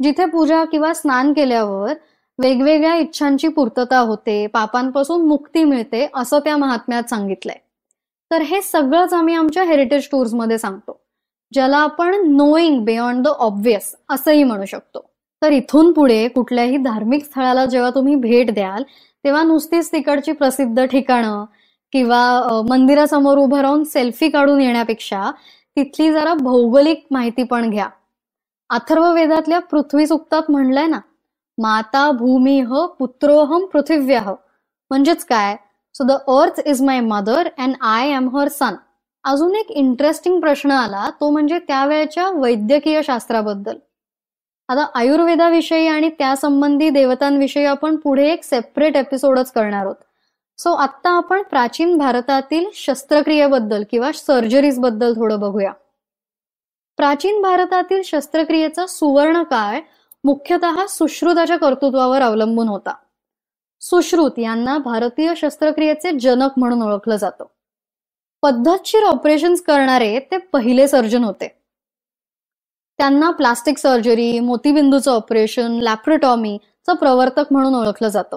जिथे 0.00 0.24
पूजा 0.24 0.64
किंवा 0.64 0.92
स्नान 0.94 1.32
केल्यावर 1.32 1.92
वेगवेगळ्या 2.38 2.94
इच्छांची 2.96 3.48
पूर्तता 3.48 3.98
होते 3.98 4.46
पापांपासून 4.46 5.26
मुक्ती 5.28 5.64
मिळते 5.64 6.06
असं 6.14 6.38
त्या 6.44 6.56
महात्म्यात 6.56 7.10
सांगितलंय. 7.10 7.56
तर 8.30 8.42
हे 8.42 8.60
सगळंच 8.62 9.12
आम्ही 9.14 9.34
आमच्या 9.34 9.64
हेरिटेज 9.64 10.08
टूर्समध्ये 10.10 10.58
सांगतो 10.58 11.00
ज्याला 11.52 11.76
आपण 11.78 12.14
नोईंग 12.36 12.84
बियॉन्ड 12.84 13.24
द 13.24 13.28
ऑब्वियस 13.28 13.94
असंही 14.10 14.42
म्हणू 14.44 14.64
शकतो. 14.64 15.00
तर 15.42 15.52
इथून 15.52 15.92
पुढे 15.92 16.26
कुठल्याही 16.28 16.76
धार्मिक 16.76 17.24
स्थळाला 17.24 17.64
जेव्हा 17.66 17.90
तुम्ही 17.90 18.14
भेट 18.14 18.50
द्याल 18.54 18.82
तेव्हा 19.24 19.42
नुसतीच 19.42 19.90
तिकडची 19.92 20.32
प्रसिद्ध 20.32 20.84
ठिकाणं 20.84 21.44
किंवा 21.92 22.62
मंदिरासमोर 22.68 23.38
उभं 23.38 23.60
राहून 23.60 23.84
सेल्फी 23.84 24.28
काढून 24.30 24.60
येण्यापेक्षा 24.60 25.30
तिथली 25.76 26.12
जरा 26.12 26.34
भौगोलिक 26.34 27.06
माहिती 27.10 27.42
पण 27.42 27.70
घ्या. 27.70 27.88
अथर्व 28.70 29.12
वेदातल्या 29.12 29.58
पृथ्वी 29.60 30.06
सुक्तात 30.06 30.50
म्हणलंय 30.50 30.86
ना 30.86 31.00
माता 31.58 32.10
भूमिह 32.10 32.74
पुत्रोहम 32.98 33.64
पृथिव्याह 33.66 34.30
म्हणजेच 34.90 35.24
काय? 35.24 35.56
So 35.94 36.04
the 36.04 36.12
earth 36.28 36.60
is 36.66 36.82
my 36.82 37.00
mother 37.00 37.48
and 37.58 37.74
I 37.80 38.10
am 38.10 38.28
her 38.36 38.48
son 38.48 38.74
अजून 39.24 39.54
एक 39.54 39.70
इंटरेस्टिंग 39.70 40.40
प्रश्न 40.40 40.70
आला 40.70 41.08
तो 41.20 41.30
म्हणजे 41.30 41.58
त्यावेळेच्या 41.58 42.28
वैद्यकीय 42.30 43.00
शास्त्राबद्दल. 43.04 43.76
आता 44.68 44.84
आयुर्वेदाविषयी 44.94 45.86
आणि 45.86 46.08
त्यासंबंधी 46.18 46.90
देवतांविषयी 46.90 47.64
आपण 47.64 47.96
पुढे 47.96 48.28
एक 48.32 48.44
सेपरेट 48.44 48.96
एपिसोडच 48.96 49.50
करणार 49.52 49.84
आहोत. 49.84 49.94
सो 50.62 50.72
आत्ता 50.72 51.10
आपण 51.10 51.42
प्राचीन 51.42 51.98
भारतातील 51.98 52.70
शस्त्रक्रियेबद्दल 52.74 53.82
किंवा 53.90 54.12
सर्जरीजबद्दल 54.12 55.12
थोडं 55.12 55.40
बघूया. 55.40 55.72
प्राचीन 56.96 57.42
भारतातील 57.42 58.02
शस्त्रक्रियेचा 58.02 58.86
सुवर्ण 58.86 59.42
काळ 59.42 59.80
मुख्यतः 60.24 60.86
सुश्रुताच्या 60.88 61.56
कर्तृत्वावर 61.56 62.22
अवलंबून 62.22 62.68
होता. 62.68 62.94
सुश्रुत 63.80 64.38
यांना 64.38 64.78
भारतीय 64.78 65.34
शस्त्रक्रियेचे 65.36 66.18
जनक 66.18 66.50
म्हणून 66.56 66.82
ओळखलं 66.82 67.16
जातं. 67.16 67.44
पद्धतशीर 68.42 69.02
ऑपरेशन्स 69.02 69.62
करणारे 69.62 70.18
ते 70.18 70.36
पहिले 70.36 70.88
सर्जन 70.88 71.24
होते. 71.24 71.62
त्यांना 72.98 73.30
प्लास्टिक 73.30 73.78
सर्जरी 73.78 74.40
मोतीबिंदूचं 74.40 75.12
ऑपरेशन 75.12 75.72
लॅप्रोटॉमीचं 75.72 76.94
प्रवर्तक 76.94 77.44
म्हणून 77.50 77.74
ओळखलं 77.74 78.08
जातं. 78.08 78.36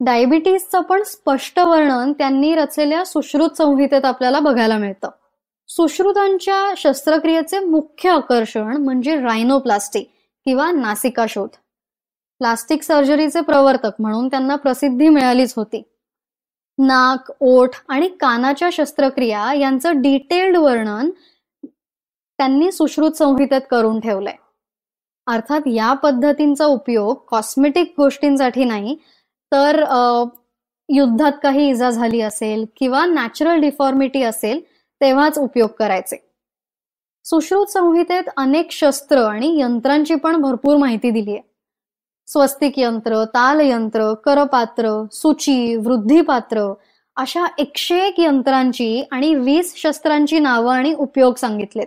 डायबिटीसचं 0.00 0.80
पण 0.80 1.02
स्पष्ट 1.02 1.58
वर्णन 1.58 2.12
त्यांनी 2.12 2.54
रचलेल्या 2.54 3.04
सुश्रुत 3.04 3.50
संहितेत 3.50 4.04
आपल्याला 4.04 4.40
बघायला 4.40 4.78
मिळतं. 4.78 5.10
सुश्रुतांच्या 5.68 6.74
शस्त्रक्रियेचे 6.76 7.58
मुख्य 7.58 8.10
आकर्षण 8.10 8.76
म्हणजे 8.76 9.20
रायनोप्लास्टी 9.20 10.00
किंवा 10.44 10.70
नासिका 10.72 11.26
शोध. 11.28 11.48
प्लास्टिक 12.38 12.82
सर्जरीचे 12.82 13.40
प्रवर्तक 13.40 13.90
म्हणून 13.98 14.28
त्यांना 14.28 14.56
प्रसिद्धी 14.56 15.08
मिळालीच 15.08 15.54
होती. 15.56 15.82
नाक 16.78 17.32
ओठ 17.40 17.70
आणि 17.88 18.08
कानाच्या 18.08 18.68
शस्त्रक्रिया 18.72 19.54
यांचं 19.54 20.02
डिटेल्ड 20.02 20.56
वर्णन 20.56 21.10
त्यांनी 22.38 22.72
सुश्रुत 22.72 23.10
संहितेत 23.10 23.60
करून 23.70 24.00
ठेवलंय. 24.00 24.34
अर्थात 25.26 25.60
या 25.66 25.92
पद्धतींचा 25.92 26.66
उपयोग 26.66 27.16
कॉस्मेटिक 27.28 27.94
गोष्टींसाठी 27.96 28.64
नाही 28.64 28.96
तर 29.54 29.82
युद्धात 30.88 31.32
काही 31.42 31.68
इजा 31.70 31.90
झाली 31.90 32.20
असेल 32.20 32.64
किंवा 32.76 33.04
नॅचरल 33.06 33.60
डिफॉर्मिटी 33.60 34.22
असेल 34.22 34.60
तेव्हाच 35.00 35.38
उपयोग 35.38 35.68
करायचे. 35.78 36.16
सुश्रुत 37.24 37.66
संहितेत 37.66 38.24
अनेक 38.36 38.70
शस्त्र 38.70 39.18
आणि 39.18 39.58
यंत्रांची 39.60 40.14
पण 40.14 40.36
भरपूर 40.36 40.76
माहिती 40.76 41.10
दिली 41.10 41.30
आहे. 41.30 41.40
स्वस्तिक 42.26 42.78
यंत्र 42.78 43.24
तालयंत्र 43.24 44.12
करपात्र 44.14 45.02
सूची 45.12 45.76
वृद्धिपात्र 45.76 46.72
अशा 47.16 47.46
एकशे 47.58 47.98
एक 48.06 48.20
यंत्रांची 48.20 49.04
आणि 49.12 49.34
वीस 49.34 49.74
शस्त्रांची 49.76 50.38
नावं 50.38 50.74
आणि 50.74 50.94
उपयोग 50.94 51.34
सांगितलेत. 51.34 51.86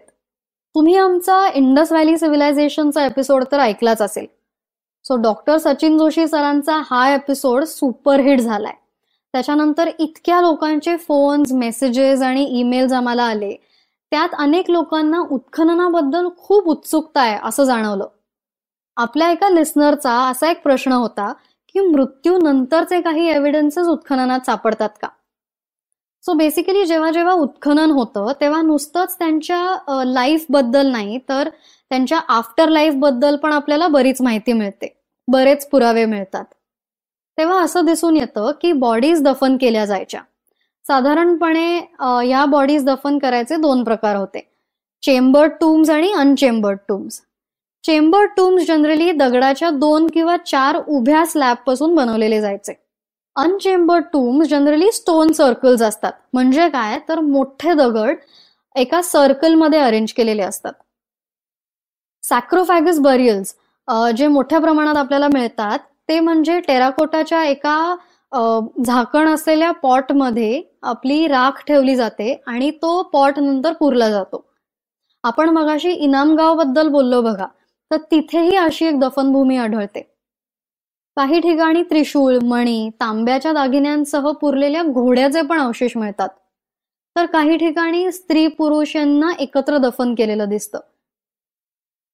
तुम्ही 0.75 0.95
आमचा 0.97 1.47
इंडस 1.55 1.91
व्हॅली 1.91 2.17
सिव्हिलायझेशनचा 2.17 3.05
एपिसोड 3.05 3.43
तर 3.51 3.59
ऐकलाच 3.59 4.01
असेल. 4.01 4.25
सो 5.07 5.15
डॉक्टर 5.15 5.57
सचिन 5.57 5.97
जोशी 5.97 6.27
सरांचा 6.27 6.81
हा 6.85 7.13
एपिसोड 7.13 7.63
सुपरहिट 7.63 8.39
झालाय. 8.39 8.73
त्याच्यानंतर 9.33 9.89
इतक्या 9.99 10.39
लोकांचे 10.41 10.95
फोन्स 10.97 11.51
मेसेजेस 11.53 12.21
आणि 12.21 12.43
ईमेल्स 12.59 12.93
आम्हाला 12.93 13.23
आले. 13.23 13.53
त्यात 14.11 14.35
अनेक 14.39 14.69
लोकांना 14.71 15.19
उत्खननाबद्दल 15.31 16.27
खूप 16.37 16.67
उत्सुकता 16.69 17.21
आहे 17.21 17.37
असं 17.43 17.63
जाणवलं. 17.63 18.07
आपल्या 18.97 19.29
एका 19.31 19.49
लिस्नरचा 19.49 20.13
असा 20.29 20.49
एक 20.51 20.61
प्रश्न 20.63 20.91
होता 20.91 21.31
की 21.75 21.79
मृत्यू 21.79 22.37
नंतरचे 22.37 23.01
काही 23.01 23.27
एव्हिडन्सेस 23.29 23.87
उत्खननात 23.87 24.45
सापडतात 24.45 24.89
का? 25.01 25.07
सो 26.23 26.33
बेसिकली 26.33 26.85
जेव्हा 26.85 27.11
जेव्हा 27.11 27.33
उत्खनन 27.33 27.91
होतं 27.91 28.31
तेव्हा 28.41 28.61
नुसतंच 28.61 29.17
त्यांच्या 29.19 30.03
लाईफबद्दल 30.05 30.91
नाही 30.91 31.17
तर 31.29 31.49
त्यांच्या 31.91 32.19
आफ्टर 32.27 32.69
लाईफबद्दल 32.69 33.35
पण 33.35 33.53
आपल्याला 33.53 33.87
बरीच 33.87 34.21
माहिती 34.21 34.53
मिळते. 34.53 34.96
बरेच 35.27 35.67
पुरावे 35.69 36.05
मिळतात. 36.05 36.45
तेव्हा 37.37 37.61
असं 37.63 37.85
दिसून 37.85 38.15
येतं 38.17 38.51
की 38.61 38.71
बॉडीज 38.73 39.21
दफन 39.23 39.57
केल्या 39.61 39.85
जायच्या. 39.85 40.21
साधारणपणे 40.85 41.75
या 42.29 42.45
बॉडीज 42.45 42.85
दफन 42.85 43.17
करायचे 43.19 43.55
दोन 43.55 43.83
प्रकार 43.83 44.15
होते. 44.15 44.47
चेंबर्ड 45.03 45.51
टूम्स 45.61 45.89
आणि 45.89 46.11
unchambered 46.13 46.77
tombs 46.87 47.21
chamber 47.83 48.25
tombs 48.37 48.65
generally 48.67 49.11
दगडाच्या 49.11 49.69
दोन 49.69 50.07
किंवा 50.13 50.35
चार 50.37 50.77
उभ्या 50.87 51.25
स्लॅबपासून 51.25 51.93
बनवलेले 51.95 52.39
जायचे. 52.41 52.73
Unchambered 53.35 54.03
tombs 54.13 54.47
generally 54.49 54.91
stone 54.91 55.31
circles 55.31 55.81
असतात. 55.81 56.11
म्हणजे 56.33 56.67
काय? 56.69 56.97
तर 57.09 57.19
मोठे 57.19 57.73
दगड 57.73 58.15
एका 58.75 59.01
सर्कलमध्ये 59.01 59.79
अरेंज 59.79 60.13
केलेले 60.13 60.43
असतात. 60.43 60.73
सॅक्रोफॅगस 62.23 62.99
बरियल्स 62.99 63.53
जे 64.17 64.27
मोठ्या 64.27 64.59
प्रमाणात 64.59 64.95
आपल्याला 64.95 65.27
मिळतात 65.33 65.79
ते 66.09 66.19
म्हणजे 66.19 66.59
टेराकोटाच्या 66.67 67.43
एका 67.45 67.95
झाकण 68.85 69.27
असलेल्या 69.27 69.71
पॉटमध्ये 69.73 70.61
आपली 70.83 71.27
राख 71.27 71.63
ठेवली 71.67 71.95
जाते 71.95 72.33
आणि 72.47 72.71
तो 72.81 73.01
पॉट 73.13 73.39
नंतर 73.39 73.73
पुरला 73.73 74.09
जातो. 74.09 74.43
आपण 75.23 75.49
मगाशी 75.49 75.91
इनामगावबद्दल 75.91 76.87
बोललो 76.87 77.21
बघा 77.21 77.45
तर 77.91 77.97
तिथेही 78.11 78.55
अशी 78.55 78.85
एक 78.85 78.99
दफनभूमी 78.99 79.57
आढळते. 79.57 80.01
काही 81.17 81.39
ठिकाणी 81.41 81.83
त्रिशूळ 81.89 82.37
मणी 82.43 82.89
तांब्याच्या 82.99 83.53
दागिन्यांसह 83.53 84.31
पुरलेल्या 84.41 84.83
घोड्याचे 84.83 85.41
पण 85.41 85.59
अवशेष 85.59 85.97
मिळतात. 85.97 86.29
तर 87.15 87.25
काही 87.25 87.57
ठिकाणी 87.57 88.11
स्त्री 88.11 88.47
पुरुष 88.47 88.95
यांना 88.95 89.31
एकत्र 89.39 89.77
दफन 89.77 90.13
केलेलं 90.15 90.49
दिसतं. 90.49 90.79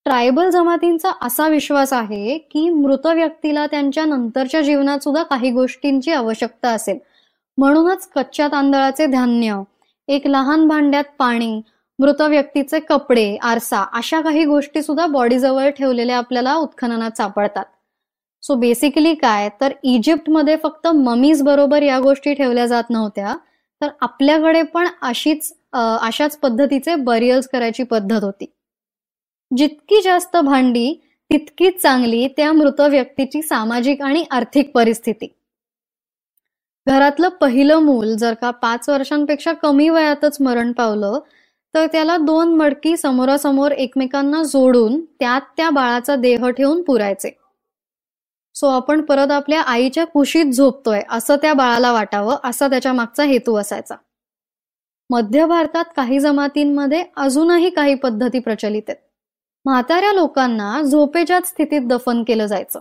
ट्रायबल 0.06 0.50
जमातींचा 0.50 1.12
असा 1.22 1.48
विश्वास 1.48 1.92
आहे 1.94 2.38
की 2.52 2.70
मृत 2.70 3.06
व्यक्तीला 3.08 3.66
त्यांच्या 3.66 4.06
नंतरच्या 4.06 4.62
जीवनात 4.62 5.04
सुद्धा 5.04 5.24
काही 5.24 5.52
गोष्टींची 5.52 6.12
आवश्यकता 6.12 6.70
असेल. 6.70 6.98
म्हणूनच 7.58 8.08
कच्च्या 8.16 8.48
तांदळाचे 8.48 9.06
धान्य 9.06 9.62
एक 10.08 10.28
लहान 10.28 10.68
भांड्यात 10.68 11.04
पाणी 11.20 11.62
मृत 12.00 12.22
व्यक्तीचे 12.22 12.80
कपडे 12.80 13.36
आरसा 13.44 13.84
अशा 13.94 14.20
काही 14.22 14.46
गोष्टी 14.46 14.82
सुद्धा 14.82 15.06
बॉडीजवळ 15.08 15.70
ठेवलेल्या 15.70 16.18
आपल्याला 16.18 16.56
उत्खननात 16.56 17.18
सापडतात. 17.18 17.66
सो 18.44 18.56
बेसिकली 18.56 19.14
काय? 19.14 19.50
तर 19.62 19.74
इजिप्तमध्ये 19.84 20.56
फक्त 20.64 20.88
ममीज 20.88 21.42
बरोबर 21.44 21.82
या 21.82 22.00
गोष्टी 22.00 22.34
ठेवल्या 22.34 22.66
जात 22.66 22.90
नव्हत्या. 22.90 23.36
तर 23.82 23.88
आपल्याकडे 24.02 24.62
पण 24.64 24.88
अशीच 25.02 25.54
अशाच 25.74 26.38
पद्धतीचे 26.38 26.96
बरियल्स 26.96 27.48
करायची 27.48 27.84
पद्धत 27.84 28.24
होती. 28.24 28.46
जितकी 29.58 30.02
जास्त 30.02 30.38
भांडी 30.38 30.94
तितकीच 31.30 31.82
चांगली 31.82 32.28
त्या 32.28 32.52
मृत 32.54 32.80
व्यक्तीची 32.82 33.42
सामाजिक 33.42 34.02
आणि 34.02 34.24
आर्थिक 34.32 34.72
परिस्थिती. 34.72 35.28
घरातलं 36.88 37.30
पहिलं 37.30 37.80
मूल 37.80 38.16
जर 38.16 38.34
का 38.34 38.52
पाच 38.52 38.90
वर्षांपेक्षा 38.90 39.54
कमी 39.54 39.90
वयातच 39.90 40.38
मरण 40.42 40.72
पावलं 40.72 41.20
तर 41.74 41.86
त्याला 41.86 42.18
दोन 42.18 42.54
मडकी 42.56 42.98
समोरासमोर 42.98 43.72
एकमेकांना 43.72 44.44
जोडून 44.44 45.00
त्यात 45.20 45.42
त्या 45.58 45.70
बाळाचा 45.70 46.16
देह 46.16 46.50
ठेवून 46.50 46.82
पुरायचे. 46.82 47.30
सो 48.56 48.68
आपण 48.68 49.02
परत 49.02 49.32
आपल्या 49.32 49.62
आईच्या 49.62 50.06
कुशीत 50.06 50.46
झोपतोय 50.46 51.02
असं 51.10 51.36
त्या 51.36 51.54
बाळाला 51.54 51.92
वाटावं 51.92 52.36
असा 52.44 52.68
त्याच्या 52.68 52.94
मागचा 52.94 53.24
हेतू 53.24 53.56
असायचा. 53.56 53.96
मध्य 55.10 55.46
भारतात 55.46 55.86
काही 55.96 56.20
जमातींमध्ये 56.20 57.04
अजूनही 57.18 57.70
काही 57.70 57.96
पद्धती 57.96 58.40
प्रचलित 58.40 58.82
आहेत. 58.88 59.00
म्हाताऱ्या 59.66 60.12
लोकांना 60.14 60.82
झोपेच्याच 60.82 61.48
स्थितीत 61.48 61.82
दफन 61.88 62.24
केलं 62.24 62.46
जायचं. 62.46 62.80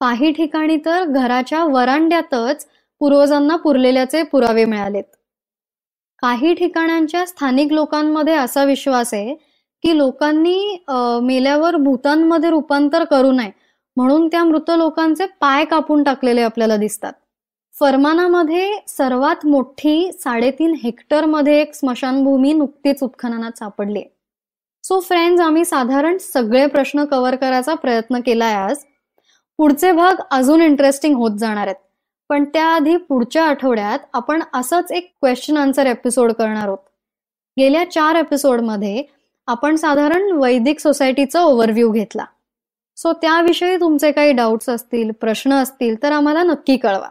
काही 0.00 0.30
ठिकाणी 0.32 0.76
तर 0.84 1.04
घराच्या 1.04 1.64
वरांड्यातच 1.64 2.66
पूर्वजांना 3.00 3.56
पुरलेल्याचे 3.56 4.22
पुरावे 4.22 4.64
मिळालेत. 4.64 5.04
काही 6.22 6.54
ठिकाणांच्या 6.54 7.24
स्थानिक 7.26 7.72
लोकांमध्ये 7.72 8.34
असा 8.34 8.64
विश्वास 8.64 9.12
आहे 9.14 9.34
की 9.84 9.96
लोकांनी 9.98 10.76
मेल्यावर 11.22 11.76
भूतांमध्ये 11.76 12.50
रूपांतर 12.50 13.04
करू 13.04 13.30
नये 13.32 13.50
म्हणून 13.96 14.26
त्या 14.28 14.42
मृत 14.44 14.70
लोकांचे 14.70 15.26
पाय 15.40 15.64
कापून 15.64 16.02
टाकलेले 16.02 16.42
आपल्याला 16.42 16.76
दिसतात. 16.76 17.12
फरमानामध्ये 17.74 18.70
सर्वात 18.88 19.46
मोठी 19.46 20.10
साडेतीन 20.14 20.74
हेक्टरमध्ये 20.82 21.60
एक 21.60 21.74
स्मशानभूमी 21.74 22.52
नुकतीच 22.52 23.02
उत्खननात 23.02 23.58
सापडली 23.58 23.98
आहे. 23.98 24.08
सो 24.90 25.00
फ्रेंड्स 25.00 25.40
आम्ही 25.40 25.64
साधारण 25.64 26.16
सगळे 26.18 26.66
प्रश्न 26.66 27.04
कव्हर 27.04 27.36
करायचा 27.36 27.74
प्रयत्न 27.74 28.20
केलाय 28.20 28.54
आज. 28.54 28.76
पुढचे 29.58 29.92
भाग 29.92 30.14
अजून 30.30 30.60
इंटरेस्टिंग 30.60 31.16
होत 31.16 31.38
जाणार 31.38 31.66
आहेत. 31.66 31.76
पण 32.28 32.44
त्याआधी 32.44 32.96
पुढच्या 32.96 33.44
आठवड्यात 33.44 33.98
आपण 34.12 34.42
असंच 34.54 34.92
एक 34.92 35.12
क्वेश्चन 35.20 35.56
आन्सर 35.56 35.86
एपिसोड 35.86 36.32
करणार 36.32 36.66
आहोत. 36.66 36.78
गेल्या 37.58 37.90
चार 37.90 38.14
एपिसोडमध्ये 38.14 39.02
आपण 39.46 39.76
साधारण 39.76 40.30
वैदिक 40.32 40.80
सोसायटीचा 40.80 41.40
ओव्हरव्ह्यू 41.40 41.90
घेतला. 41.90 42.24
सो 42.96 43.12
त्याविषयी 43.12 43.76
तुमचे 43.76 44.12
काही 44.12 44.32
डाऊट्स 44.32 44.68
असतील 44.68 45.10
प्रश्न 45.10 45.52
असतील 45.52 46.02
तर 46.02 46.12
आम्हाला 46.12 46.42
नक्की 46.42 46.76
कळवा. 46.76 47.10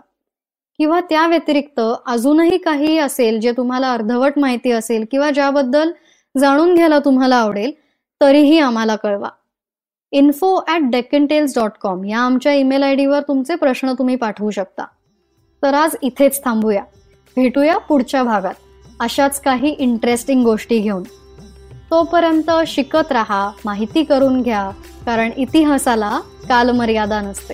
किंवा 0.78 1.00
त्या 1.00 1.28
व्यतिरिक्त 1.28 1.82
अजूनही 2.08 2.58
काही 2.58 2.98
असेल 2.98 3.40
जे 3.40 3.52
तुम्हाला 3.52 3.94
अर्धवट 3.94 4.34
माहिती 4.38 4.72
असेल 4.72 5.06
किंवा 5.12 5.32
ज्याबद्दल 5.32 5.92
जाणून 6.38 6.76
घ्यायला 6.76 7.00
तुम्हाला 7.00 7.36
आवडेल 7.36 7.72
तरीही 8.22 8.60
आम्हाला 8.60 8.96
कळवा. 8.96 9.30
Info 10.12 10.64
at 10.68 10.82
Deccan tales 10.84 11.56
dot 11.56 11.72
com 11.82 12.04
या 12.04 12.20
आमच्या 12.20 12.54
ईमेल 12.54 12.84
आय 12.84 12.96
डीवर 12.96 13.20
तुमचे 13.20 13.56
प्रश्न 13.56 13.94
तुम्ही 13.94 14.16
पाठवू 14.16 14.50
शकता. 14.50 14.86
तर 15.64 15.74
आज 15.74 15.96
इथेच 16.02 16.44
थांबूया. 16.44 16.84
भेटूया 17.36 17.78
पुढच्या 17.78 18.24
भागात. 18.24 18.54
अशाच 19.00 19.42
काही 19.42 19.70
इंटरेस्टिंग 19.70 20.44
गोष्टी 20.44 20.80
घेऊन. 20.80 21.04
तोपर्यंत 21.92 22.52
शिकत 22.68 23.12
राहा 23.12 23.52
माहिती 23.66 24.04
करून 24.04 24.42
घ्या 24.42 24.70
कारण 25.06 25.30
इतिहासाला 25.38 26.20
कालमर्यादा 26.50 27.22
नसते. 27.22 27.54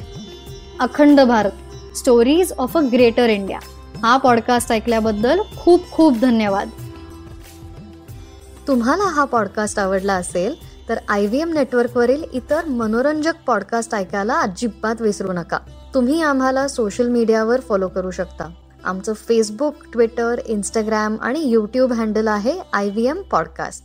Akhand 0.80 1.22
Bharat 1.22 1.96
stories 1.98 2.54
of 2.58 2.78
a 2.78 2.82
greater 2.82 3.30
India 3.30 3.60
हा 4.04 4.18
पॉडकास्ट 4.18 4.72
ऐकल्याबद्दल 4.72 5.42
खूप 5.58 5.92
खूप 5.92 6.18
धन्यवाद. 6.18 6.70
तुम्हाला 8.68 9.04
हा 9.04 9.26
पॉडकास्ट 9.26 9.80
आवडला 9.80 10.14
असेल 10.14 10.56
तर 10.90 10.98
आय 11.10 11.26
व्ही 11.26 11.42
एम 11.42 11.54
नेटवर्कवरील 11.54 12.24
इतर 12.34 12.66
मनोरंजक 12.66 13.34
पॉडकास्ट 13.48 13.96
ऐकायला 13.96 14.40
अजिबात 14.40 15.02
विसरू 15.02 15.34
नका. 15.34 15.58
तुम्ही 15.94 16.22
आम्हाला 16.22 16.68
सोशल 16.68 17.10
मीडियावर 17.10 17.60
फॉलो 17.60 17.88
करू 17.88 18.12
शकता. 18.12 18.50
आमचं 18.84 19.14
फेसबुक 19.14 19.76
ट्विटर 19.94 20.40
इंस्टाग्राम 20.46 21.16
आणि 21.22 21.40
यूट्यूब 21.50 21.94
हँडल 21.94 22.28
आहे 22.28 22.60
आय 22.74 22.90
व्ही 22.90 23.08
एम 23.08 23.22
पॉडकास्ट 23.22 23.84